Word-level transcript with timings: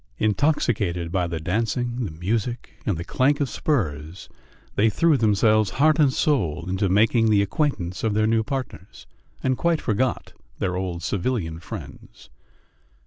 Intoxicated 0.17 1.11
by 1.11 1.27
the 1.27 1.39
dancing, 1.39 2.05
the 2.05 2.09
music, 2.09 2.71
and 2.87 2.97
the 2.97 3.03
clank 3.03 3.39
of 3.39 3.47
spurs, 3.47 4.29
they 4.73 4.89
threw 4.89 5.15
themselves 5.15 5.69
heart 5.77 5.99
and 5.99 6.11
soul 6.11 6.67
into 6.67 6.89
making 6.89 7.29
the 7.29 7.43
acquaintance 7.43 8.03
of 8.03 8.15
their 8.15 8.25
new 8.25 8.41
partners, 8.41 9.05
and 9.43 9.59
quite 9.59 9.79
forgot 9.79 10.33
their 10.57 10.75
old 10.75 11.03
civilian 11.03 11.59
friends. 11.59 12.31